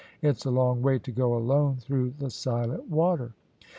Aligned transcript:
It's 0.23 0.45
a 0.45 0.49
long 0.49 0.81
way 0.81 0.97
to 0.97 1.11
go 1.11 1.35
alone 1.37 1.75
through 1.77 2.15
the 2.17 2.31
silent 2.31 2.89
water." 2.89 3.33